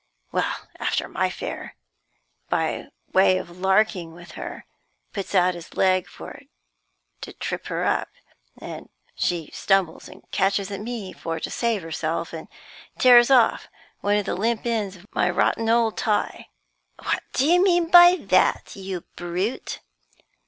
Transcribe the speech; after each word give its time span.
"Well, 0.31 0.63
after, 0.79 1.07
my 1.07 1.29
fare, 1.29 1.75
by 2.49 2.87
way 3.13 3.37
of 3.37 3.59
larking 3.59 4.13
with 4.13 4.31
her, 4.31 4.65
puts 5.13 5.35
out 5.35 5.53
his 5.53 5.75
leg 5.77 6.07
for 6.07 6.41
to 7.21 7.33
trip 7.33 7.67
her 7.67 7.83
up, 7.85 8.09
and 8.59 8.89
she 9.13 9.51
stumbles 9.53 10.09
and 10.09 10.23
catches 10.31 10.71
at 10.71 10.79
me 10.81 11.13
for 11.13 11.39
to 11.39 11.51
save 11.51 11.83
herself, 11.83 12.33
and 12.33 12.47
tears 12.97 13.29
off 13.29 13.67
one 13.99 14.17
of 14.17 14.25
the 14.25 14.33
limp 14.33 14.65
ends 14.65 14.95
of 14.95 15.05
my 15.13 15.29
rotten 15.29 15.69
old 15.69 15.99
tie. 15.99 16.47
'What 17.03 17.21
do 17.33 17.45
you 17.47 17.63
mean 17.63 17.91
by 17.91 18.15
that, 18.15 18.75
you 18.75 19.01
brute? 19.15 19.81